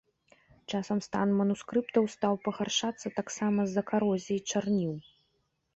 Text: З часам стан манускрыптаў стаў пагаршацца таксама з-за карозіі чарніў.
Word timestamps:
З 0.35 0.63
часам 0.75 1.01
стан 1.07 1.27
манускрыптаў 1.41 2.03
стаў 2.15 2.33
пагаршацца 2.49 3.07
таксама 3.19 3.59
з-за 3.71 3.81
карозіі 3.95 4.45
чарніў. 4.53 4.93